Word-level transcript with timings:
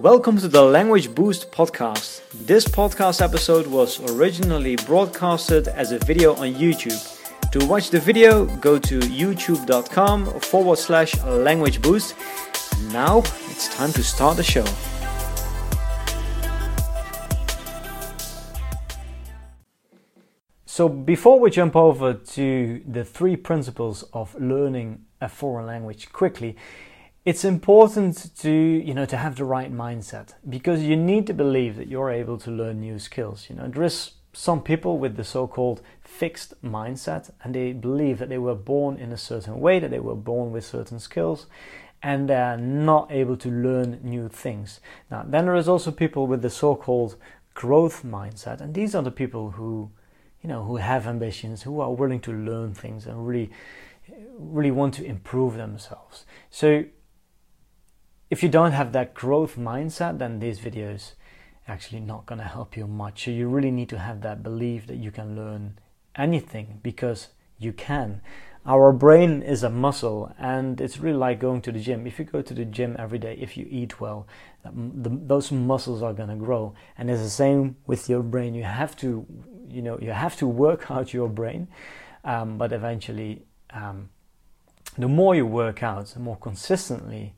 Welcome 0.00 0.36
to 0.40 0.48
the 0.48 0.60
Language 0.60 1.14
Boost 1.14 1.50
podcast. 1.50 2.20
This 2.46 2.68
podcast 2.68 3.22
episode 3.22 3.66
was 3.66 3.98
originally 4.12 4.76
broadcasted 4.76 5.68
as 5.68 5.90
a 5.90 5.98
video 6.00 6.34
on 6.34 6.52
YouTube. 6.52 7.00
To 7.52 7.64
watch 7.64 7.88
the 7.88 7.98
video, 7.98 8.44
go 8.56 8.78
to 8.78 8.98
youtube.com 9.00 10.40
forward 10.40 10.76
slash 10.76 11.18
language 11.24 11.80
boost. 11.80 12.14
Now 12.92 13.20
it's 13.48 13.74
time 13.74 13.90
to 13.92 14.04
start 14.04 14.36
the 14.36 14.42
show. 14.42 14.66
So, 20.66 20.90
before 20.90 21.40
we 21.40 21.50
jump 21.50 21.74
over 21.74 22.12
to 22.12 22.82
the 22.86 23.02
three 23.02 23.36
principles 23.36 24.02
of 24.12 24.34
learning 24.38 25.06
a 25.22 25.28
foreign 25.30 25.64
language 25.64 26.12
quickly, 26.12 26.54
it's 27.26 27.44
important 27.44 28.30
to 28.36 28.50
you 28.50 28.94
know 28.94 29.04
to 29.04 29.16
have 29.16 29.34
the 29.34 29.44
right 29.44 29.72
mindset 29.72 30.34
because 30.48 30.84
you 30.84 30.96
need 30.96 31.26
to 31.26 31.34
believe 31.34 31.74
that 31.76 31.88
you're 31.88 32.10
able 32.10 32.38
to 32.38 32.50
learn 32.52 32.80
new 32.80 32.98
skills 32.98 33.48
you 33.50 33.56
know. 33.56 33.68
There 33.68 33.82
is 33.82 34.12
some 34.32 34.62
people 34.62 34.98
with 34.98 35.16
the 35.16 35.24
so-called 35.24 35.82
fixed 36.00 36.54
mindset 36.62 37.30
and 37.42 37.54
they 37.54 37.72
believe 37.72 38.18
that 38.18 38.28
they 38.28 38.38
were 38.38 38.54
born 38.54 38.96
in 38.96 39.10
a 39.10 39.16
certain 39.16 39.58
way 39.58 39.80
that 39.80 39.90
they 39.90 39.98
were 39.98 40.14
born 40.14 40.52
with 40.52 40.64
certain 40.64 41.00
skills 41.00 41.46
and 42.00 42.28
they're 42.28 42.56
not 42.56 43.10
able 43.10 43.36
to 43.38 43.48
learn 43.48 43.98
new 44.04 44.28
things. 44.28 44.78
Now 45.10 45.24
then 45.26 45.46
there 45.46 45.56
is 45.56 45.68
also 45.68 45.90
people 45.90 46.28
with 46.28 46.42
the 46.42 46.50
so-called 46.50 47.16
growth 47.54 48.04
mindset 48.04 48.60
and 48.60 48.72
these 48.72 48.94
are 48.94 49.02
the 49.02 49.10
people 49.10 49.50
who 49.50 49.90
you 50.42 50.48
know 50.48 50.62
who 50.62 50.76
have 50.76 51.08
ambitions 51.08 51.62
who 51.62 51.80
are 51.80 51.92
willing 51.92 52.20
to 52.20 52.32
learn 52.32 52.72
things 52.72 53.04
and 53.04 53.26
really 53.26 53.50
really 54.38 54.70
want 54.70 54.94
to 54.94 55.04
improve 55.04 55.54
themselves. 55.54 56.24
So 56.50 56.84
if 58.30 58.42
you 58.42 58.48
don't 58.48 58.72
have 58.72 58.92
that 58.92 59.14
growth 59.14 59.56
mindset, 59.56 60.18
then 60.18 60.38
these 60.38 60.58
videos 60.58 61.12
actually 61.68 62.00
not 62.00 62.26
going 62.26 62.38
to 62.38 62.44
help 62.44 62.76
you 62.76 62.86
much. 62.86 63.24
So 63.24 63.30
you 63.30 63.48
really 63.48 63.70
need 63.70 63.88
to 63.90 63.98
have 63.98 64.20
that 64.22 64.42
belief 64.42 64.86
that 64.86 64.96
you 64.96 65.10
can 65.10 65.36
learn 65.36 65.78
anything 66.14 66.80
because 66.82 67.28
you 67.58 67.72
can. 67.72 68.20
Our 68.64 68.92
brain 68.92 69.42
is 69.42 69.62
a 69.62 69.70
muscle 69.70 70.32
and 70.38 70.80
it's 70.80 70.98
really 70.98 71.16
like 71.16 71.38
going 71.38 71.62
to 71.62 71.72
the 71.72 71.78
gym. 71.78 72.06
If 72.06 72.18
you 72.18 72.24
go 72.24 72.42
to 72.42 72.54
the 72.54 72.64
gym 72.64 72.96
every 72.98 73.18
day, 73.18 73.36
if 73.40 73.56
you 73.56 73.66
eat 73.70 74.00
well, 74.00 74.26
the, 74.64 75.10
those 75.10 75.52
muscles 75.52 76.02
are 76.02 76.12
going 76.12 76.30
to 76.30 76.36
grow. 76.36 76.74
And 76.98 77.08
it's 77.08 77.22
the 77.22 77.30
same 77.30 77.76
with 77.86 78.08
your 78.08 78.22
brain. 78.22 78.54
You 78.54 78.64
have 78.64 78.96
to, 78.96 79.24
you 79.68 79.82
know, 79.82 79.98
you 80.00 80.10
have 80.10 80.36
to 80.38 80.48
work 80.48 80.90
out 80.90 81.14
your 81.14 81.28
brain, 81.28 81.68
um, 82.24 82.58
but 82.58 82.72
eventually, 82.72 83.44
um, 83.70 84.08
the 84.98 85.08
more 85.08 85.34
you 85.34 85.46
work 85.46 85.82
out, 85.82 86.06
the 86.06 86.20
more 86.20 86.36
consistently 86.36 87.34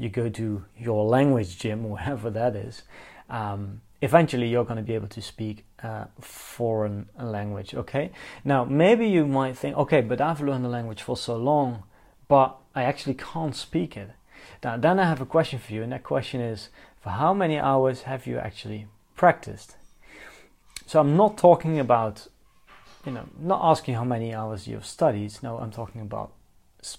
you 0.00 0.08
go 0.08 0.28
to 0.30 0.64
your 0.76 1.04
language 1.04 1.58
gym, 1.58 1.88
wherever 1.90 2.30
that 2.30 2.56
is, 2.56 2.82
um, 3.28 3.82
eventually 4.02 4.48
you're 4.48 4.64
going 4.64 4.78
to 4.78 4.82
be 4.82 4.94
able 4.94 5.08
to 5.08 5.20
speak 5.20 5.64
uh, 5.82 6.06
foreign 6.20 7.08
language. 7.18 7.74
Okay. 7.74 8.10
Now 8.44 8.64
maybe 8.64 9.06
you 9.06 9.26
might 9.26 9.56
think, 9.56 9.76
okay, 9.76 10.00
but 10.00 10.20
I've 10.20 10.40
learned 10.40 10.64
the 10.64 10.68
language 10.68 11.02
for 11.02 11.16
so 11.16 11.36
long, 11.36 11.84
but 12.28 12.56
I 12.74 12.82
actually 12.84 13.14
can't 13.14 13.54
speak 13.54 13.96
it. 13.96 14.10
Now 14.64 14.76
then 14.76 14.98
I 14.98 15.04
have 15.04 15.20
a 15.20 15.26
question 15.26 15.58
for 15.58 15.72
you, 15.72 15.82
and 15.82 15.92
that 15.92 16.02
question 16.02 16.40
is, 16.40 16.70
for 17.00 17.10
how 17.10 17.32
many 17.32 17.58
hours 17.58 18.02
have 18.02 18.26
you 18.26 18.38
actually 18.38 18.86
practiced? 19.16 19.76
So 20.86 21.00
I'm 21.00 21.16
not 21.16 21.38
talking 21.38 21.78
about, 21.78 22.26
you 23.06 23.12
know, 23.12 23.26
not 23.38 23.60
asking 23.62 23.94
how 23.94 24.04
many 24.04 24.34
hours 24.34 24.66
you've 24.66 24.86
studied. 24.86 25.32
No, 25.42 25.58
I'm 25.58 25.70
talking 25.70 26.00
about 26.00 26.32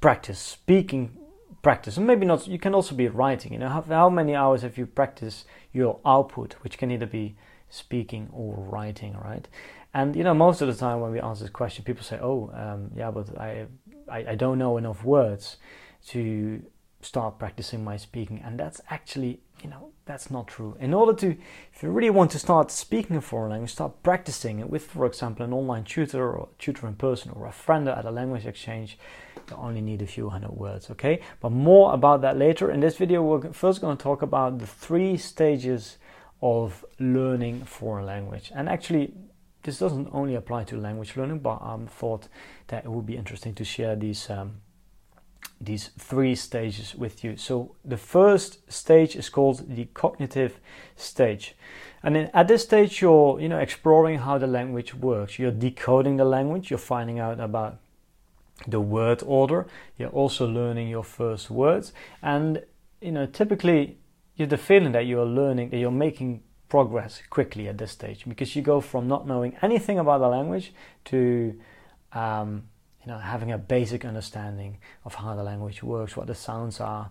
practice 0.00 0.38
speaking 0.38 1.18
practice. 1.62 1.96
And 1.96 2.06
maybe 2.06 2.26
not 2.26 2.46
you 2.46 2.58
can 2.58 2.74
also 2.74 2.94
be 2.94 3.08
writing 3.08 3.52
you 3.52 3.58
know 3.58 3.68
how, 3.68 3.82
how 3.82 4.08
many 4.08 4.34
hours 4.34 4.62
have 4.62 4.78
you 4.78 4.86
practiced 4.86 5.46
your 5.72 6.00
output 6.04 6.54
which 6.62 6.78
can 6.78 6.90
either 6.90 7.06
be 7.06 7.36
speaking 7.68 8.28
or 8.32 8.54
writing 8.56 9.16
right? 9.16 9.48
And 9.92 10.16
you 10.16 10.24
know 10.24 10.34
most 10.34 10.60
of 10.60 10.68
the 10.68 10.74
time 10.74 11.00
when 11.00 11.12
we 11.12 11.20
answer 11.20 11.44
this 11.44 11.50
question 11.50 11.84
people 11.84 12.04
say 12.04 12.18
oh 12.20 12.50
um, 12.54 12.90
yeah 12.96 13.10
but 13.10 13.38
I, 13.38 13.66
I 14.10 14.18
i 14.30 14.34
don't 14.34 14.58
know 14.58 14.76
enough 14.76 15.04
words 15.04 15.56
to 16.08 16.62
start 17.04 17.38
practicing 17.38 17.84
my 17.84 17.96
speaking. 17.96 18.42
And 18.44 18.58
that's 18.58 18.80
actually 18.90 19.40
you 19.62 19.70
know 19.70 19.90
that's 20.06 20.30
not 20.30 20.46
true. 20.46 20.76
In 20.80 20.92
order 20.92 21.14
to 21.20 21.36
if 21.72 21.82
you 21.82 21.90
really 21.90 22.10
want 22.10 22.30
to 22.32 22.38
start 22.38 22.70
speaking 22.70 23.16
a 23.16 23.20
foreign 23.20 23.50
language 23.50 23.72
start 23.72 24.02
practicing 24.02 24.58
it 24.58 24.68
with 24.68 24.84
for 24.84 25.06
example 25.06 25.44
an 25.44 25.52
online 25.52 25.84
tutor 25.84 26.32
or 26.32 26.48
tutor 26.58 26.86
in 26.86 26.94
person 26.94 27.30
or 27.34 27.46
a 27.46 27.52
friend 27.52 27.88
at 27.88 28.04
a 28.04 28.10
language 28.10 28.46
exchange 28.46 28.98
you 29.50 29.56
only 29.56 29.80
need 29.80 30.02
a 30.02 30.06
few 30.06 30.28
hundred 30.28 30.52
words 30.52 30.90
okay? 30.90 31.20
But 31.40 31.50
more 31.50 31.94
about 31.94 32.20
that 32.22 32.36
later. 32.36 32.70
In 32.70 32.80
this 32.80 32.96
video 32.96 33.22
we're 33.22 33.52
first 33.52 33.80
going 33.80 33.96
to 33.96 34.02
talk 34.02 34.22
about 34.22 34.58
the 34.58 34.66
three 34.66 35.16
stages 35.16 35.98
of 36.42 36.84
learning 36.98 37.64
foreign 37.64 38.06
language. 38.06 38.52
And 38.54 38.68
actually 38.68 39.14
this 39.64 39.78
doesn't 39.78 40.08
only 40.12 40.34
apply 40.34 40.64
to 40.64 40.76
language 40.76 41.16
learning 41.16 41.38
but 41.38 41.58
i 41.62 41.72
um, 41.72 41.86
thought 41.86 42.28
that 42.68 42.84
it 42.84 42.90
would 42.90 43.06
be 43.06 43.16
interesting 43.16 43.54
to 43.54 43.64
share 43.64 43.96
these 43.96 44.30
um, 44.30 44.60
these 45.64 45.88
three 45.98 46.34
stages 46.34 46.94
with 46.94 47.24
you. 47.24 47.36
So 47.36 47.74
the 47.84 47.96
first 47.96 48.70
stage 48.72 49.16
is 49.16 49.28
called 49.28 49.76
the 49.76 49.86
cognitive 49.86 50.60
stage. 50.96 51.54
And 52.02 52.14
then 52.14 52.30
at 52.34 52.48
this 52.48 52.62
stage 52.62 53.00
you're, 53.00 53.40
you 53.40 53.48
know, 53.48 53.58
exploring 53.58 54.18
how 54.18 54.38
the 54.38 54.46
language 54.46 54.94
works. 54.94 55.38
You're 55.38 55.50
decoding 55.50 56.16
the 56.16 56.24
language, 56.24 56.70
you're 56.70 56.78
finding 56.78 57.18
out 57.18 57.40
about 57.40 57.78
the 58.66 58.80
word 58.80 59.22
order, 59.26 59.66
you're 59.98 60.10
also 60.10 60.46
learning 60.46 60.88
your 60.88 61.04
first 61.04 61.50
words 61.50 61.92
and 62.22 62.62
you 63.00 63.12
know, 63.12 63.26
typically 63.26 63.98
you 64.36 64.44
have 64.44 64.50
the 64.50 64.56
feeling 64.56 64.92
that 64.92 65.06
you're 65.06 65.26
learning 65.26 65.70
that 65.70 65.78
you're 65.78 65.90
making 65.90 66.42
progress 66.68 67.22
quickly 67.30 67.68
at 67.68 67.78
this 67.78 67.92
stage 67.92 68.24
because 68.26 68.56
you 68.56 68.62
go 68.62 68.80
from 68.80 69.06
not 69.06 69.26
knowing 69.26 69.56
anything 69.62 69.98
about 69.98 70.18
the 70.18 70.28
language 70.28 70.72
to 71.04 71.58
um, 72.12 72.64
you 73.04 73.12
know, 73.12 73.18
having 73.18 73.52
a 73.52 73.58
basic 73.58 74.04
understanding 74.04 74.78
of 75.04 75.14
how 75.16 75.34
the 75.34 75.42
language 75.42 75.82
works, 75.82 76.16
what 76.16 76.26
the 76.26 76.34
sounds 76.34 76.80
are. 76.80 77.10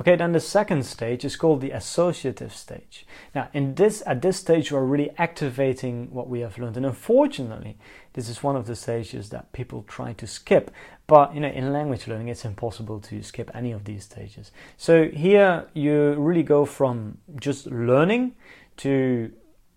Okay, 0.00 0.16
then 0.16 0.32
the 0.32 0.40
second 0.40 0.86
stage 0.86 1.26
is 1.26 1.36
called 1.36 1.60
the 1.60 1.72
associative 1.72 2.54
stage. 2.54 3.06
Now, 3.34 3.50
in 3.52 3.74
this 3.74 4.02
at 4.06 4.22
this 4.22 4.38
stage, 4.38 4.72
we're 4.72 4.82
really 4.82 5.10
activating 5.18 6.10
what 6.10 6.26
we 6.26 6.40
have 6.40 6.56
learned, 6.56 6.78
and 6.78 6.86
unfortunately, 6.86 7.76
this 8.14 8.30
is 8.30 8.42
one 8.42 8.56
of 8.56 8.66
the 8.66 8.74
stages 8.74 9.28
that 9.28 9.52
people 9.52 9.84
try 9.86 10.14
to 10.14 10.26
skip. 10.26 10.70
But 11.06 11.34
you 11.34 11.40
know, 11.40 11.48
in 11.48 11.70
language 11.74 12.06
learning, 12.06 12.28
it's 12.28 12.46
impossible 12.46 13.00
to 13.00 13.22
skip 13.22 13.50
any 13.52 13.72
of 13.72 13.84
these 13.84 14.04
stages. 14.04 14.52
So 14.78 15.08
here, 15.08 15.66
you 15.74 16.14
really 16.14 16.44
go 16.44 16.64
from 16.64 17.18
just 17.38 17.66
learning 17.66 18.36
to 18.78 19.30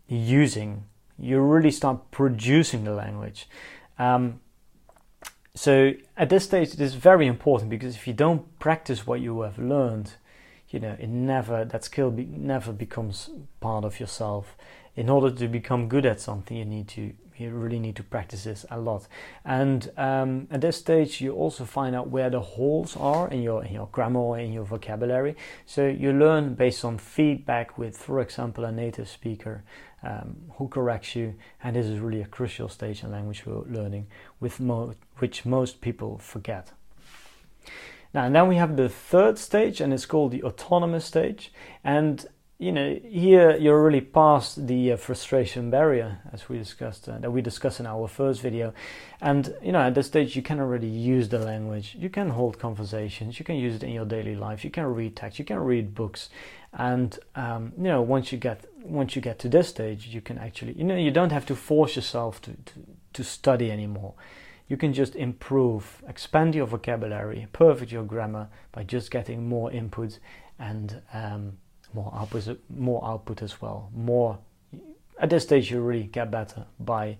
using. 0.07 0.85
You 1.19 1.41
really 1.41 1.71
start 1.71 2.11
producing 2.11 2.85
the 2.85 2.93
language. 2.93 3.49
Um, 3.99 4.39
so 5.55 5.93
at 6.17 6.29
this 6.29 6.45
stage, 6.45 6.73
it 6.73 6.81
is 6.81 6.95
very 6.95 7.27
important 7.27 7.69
because 7.69 7.95
if 7.95 8.07
you 8.07 8.13
don't 8.13 8.57
practice 8.59 9.05
what 9.05 9.21
you 9.21 9.41
have 9.41 9.59
learned, 9.59 10.13
you 10.69 10.79
know, 10.79 10.95
it 10.99 11.09
never 11.09 11.63
that 11.65 11.83
skill 11.83 12.09
be, 12.09 12.25
never 12.25 12.73
becomes 12.73 13.29
part 13.59 13.85
of 13.85 13.99
yourself. 13.99 14.57
In 14.95 15.09
order 15.09 15.31
to 15.31 15.47
become 15.47 15.87
good 15.87 16.05
at 16.05 16.19
something, 16.19 16.57
you 16.57 16.65
need 16.65 16.87
to 16.89 17.13
you 17.37 17.49
really 17.51 17.79
need 17.79 17.95
to 17.95 18.03
practice 18.03 18.43
this 18.43 18.65
a 18.69 18.79
lot. 18.79 19.07
And 19.45 19.91
um, 19.97 20.47
at 20.51 20.61
this 20.61 20.77
stage, 20.77 21.21
you 21.21 21.33
also 21.33 21.65
find 21.65 21.95
out 21.95 22.09
where 22.09 22.29
the 22.29 22.39
holes 22.39 22.95
are 22.97 23.29
in 23.29 23.41
your 23.41 23.63
in 23.63 23.73
your 23.73 23.87
grammar 23.91 24.39
in 24.39 24.53
your 24.53 24.65
vocabulary. 24.65 25.35
So 25.65 25.87
you 25.87 26.13
learn 26.13 26.55
based 26.55 26.85
on 26.85 26.97
feedback 26.97 27.77
with, 27.77 27.97
for 27.97 28.19
example, 28.19 28.65
a 28.65 28.71
native 28.71 29.09
speaker 29.09 29.63
um, 30.03 30.35
who 30.57 30.67
corrects 30.67 31.15
you. 31.15 31.35
And 31.63 31.75
this 31.75 31.85
is 31.85 31.99
really 31.99 32.21
a 32.21 32.27
crucial 32.27 32.69
stage 32.69 33.03
in 33.03 33.11
language 33.11 33.43
learning, 33.45 34.07
with 34.39 34.59
mo- 34.59 34.95
which 35.17 35.45
most 35.45 35.81
people 35.81 36.17
forget. 36.17 36.71
Now, 38.13 38.25
and 38.25 38.35
then 38.35 38.47
we 38.47 38.57
have 38.57 38.75
the 38.77 38.89
third 38.89 39.39
stage, 39.39 39.81
and 39.81 39.91
it's 39.91 40.05
called 40.05 40.31
the 40.31 40.43
autonomous 40.43 41.05
stage. 41.05 41.51
And 41.83 42.25
you 42.59 42.71
know, 42.71 42.97
here 43.03 43.57
you're 43.57 43.83
really 43.83 44.01
past 44.01 44.67
the 44.67 44.93
uh, 44.93 44.97
frustration 44.97 45.69
barrier, 45.69 46.19
as 46.31 46.47
we 46.47 46.57
discussed, 46.57 47.09
uh, 47.09 47.17
that 47.17 47.31
we 47.31 47.41
discussed 47.41 47.79
in 47.79 47.87
our 47.87 48.07
first 48.07 48.41
video. 48.41 48.73
And, 49.21 49.53
you 49.61 49.71
know, 49.71 49.81
at 49.81 49.95
this 49.95 50.07
stage, 50.07 50.35
you 50.35 50.41
can 50.41 50.59
already 50.59 50.87
use 50.87 51.29
the 51.29 51.39
language. 51.39 51.95
You 51.99 52.09
can 52.09 52.29
hold 52.29 52.59
conversations. 52.59 53.39
You 53.39 53.45
can 53.45 53.55
use 53.55 53.75
it 53.75 53.83
in 53.83 53.91
your 53.91 54.05
daily 54.05 54.35
life. 54.35 54.63
You 54.63 54.69
can 54.69 54.85
read 54.85 55.15
text. 55.15 55.39
You 55.39 55.45
can 55.45 55.59
read 55.59 55.95
books. 55.95 56.29
And, 56.73 57.17
um, 57.35 57.73
you 57.77 57.83
know, 57.83 58.01
once 58.01 58.31
you 58.31 58.37
get 58.37 58.65
once 58.83 59.15
you 59.15 59.21
get 59.21 59.39
to 59.39 59.49
this 59.49 59.69
stage, 59.69 60.07
you 60.07 60.21
can 60.21 60.37
actually, 60.37 60.73
you 60.73 60.83
know, 60.83 60.95
you 60.95 61.11
don't 61.11 61.31
have 61.31 61.45
to 61.47 61.55
force 61.55 61.95
yourself 61.95 62.41
to, 62.41 62.51
to, 62.51 62.73
to 63.13 63.23
study 63.23 63.71
anymore. 63.71 64.13
You 64.67 64.77
can 64.77 64.93
just 64.93 65.15
improve, 65.15 66.03
expand 66.07 66.55
your 66.55 66.65
vocabulary, 66.65 67.47
perfect 67.53 67.91
your 67.91 68.03
grammar 68.03 68.49
by 68.71 68.83
just 68.83 69.11
getting 69.11 69.47
more 69.47 69.71
input 69.71 70.19
and 70.59 71.01
um, 71.13 71.57
more 71.93 72.11
output, 72.15 72.59
more 72.69 73.05
output 73.05 73.41
as 73.41 73.61
well. 73.61 73.89
More 73.95 74.39
at 75.19 75.29
this 75.29 75.43
stage, 75.43 75.71
you 75.71 75.81
really 75.81 76.03
get 76.03 76.31
better 76.31 76.65
by 76.79 77.17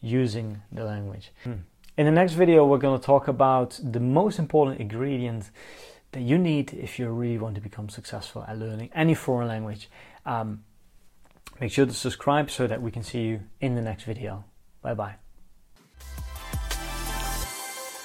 using 0.00 0.62
the 0.70 0.84
language. 0.84 1.30
Hmm. 1.44 1.62
In 1.96 2.06
the 2.06 2.12
next 2.12 2.32
video, 2.32 2.64
we're 2.66 2.78
going 2.78 2.98
to 2.98 3.04
talk 3.04 3.28
about 3.28 3.78
the 3.82 4.00
most 4.00 4.38
important 4.38 4.80
ingredient 4.80 5.50
that 6.12 6.22
you 6.22 6.38
need 6.38 6.72
if 6.72 6.98
you 6.98 7.08
really 7.10 7.38
want 7.38 7.54
to 7.56 7.60
become 7.60 7.88
successful 7.88 8.44
at 8.48 8.58
learning 8.58 8.90
any 8.94 9.14
foreign 9.14 9.48
language. 9.48 9.90
Um, 10.24 10.64
make 11.60 11.72
sure 11.72 11.86
to 11.86 11.92
subscribe 11.92 12.50
so 12.50 12.66
that 12.66 12.80
we 12.80 12.90
can 12.90 13.02
see 13.02 13.22
you 13.22 13.40
in 13.60 13.74
the 13.74 13.82
next 13.82 14.04
video. 14.04 14.44
Bye 14.82 14.94
bye. 14.94 15.31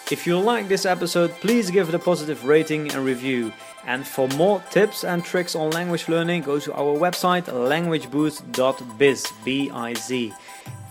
If 0.10 0.26
you 0.26 0.40
like 0.40 0.70
this 0.70 0.86
episode, 0.86 1.32
please 1.42 1.70
give 1.70 1.90
it 1.90 1.96
a 1.96 2.00
positive 2.00 2.46
rating 2.46 2.94
and 2.94 3.04
review. 3.04 3.52
And 3.86 4.08
for 4.08 4.30
more 4.30 4.64
tips 4.70 5.04
and 5.04 5.24
tricks 5.24 5.54
on 5.54 5.72
language 5.72 6.08
learning, 6.08 6.44
go 6.44 6.60
to 6.60 6.74
our 6.74 6.98
website 6.98 7.44
languageboost.biz. 7.44 9.34
B-I-Z. 9.44 10.34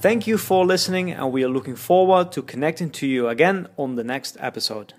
Thank 0.02 0.26
you 0.26 0.36
for 0.36 0.66
listening, 0.66 1.12
and 1.12 1.32
we 1.32 1.44
are 1.44 1.48
looking 1.48 1.76
forward 1.76 2.30
to 2.32 2.42
connecting 2.42 2.90
to 2.90 3.06
you 3.06 3.28
again 3.28 3.68
on 3.78 3.94
the 3.94 4.04
next 4.04 4.36
episode. 4.38 4.92